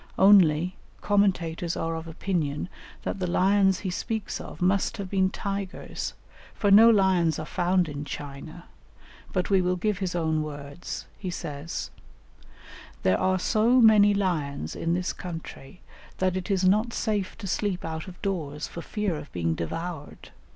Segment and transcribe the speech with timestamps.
[0.17, 2.69] Only, commentators are of opinion
[3.03, 6.15] that the lions he speaks of must have been tigers,
[6.55, 8.65] for no lions are found in China,
[9.31, 11.91] but we will give his own words: he says,
[13.03, 15.81] "There are so many lions in this country,
[16.17, 20.31] that it is not safe to sleep out of doors for fear of being devoured.